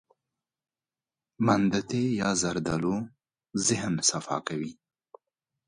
زردالو 2.41 2.95
د 3.05 3.07
ذهن 3.67 3.93
صفا 4.09 4.37
کوي. 4.47 4.71